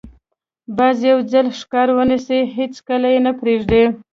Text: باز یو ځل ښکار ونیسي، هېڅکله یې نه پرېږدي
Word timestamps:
باز 0.77 0.97
یو 1.11 1.19
ځل 1.31 1.47
ښکار 1.59 1.87
ونیسي، 1.97 2.39
هېڅکله 2.57 3.07
یې 3.13 3.19
نه 3.25 3.31
پرېږدي 3.39 3.83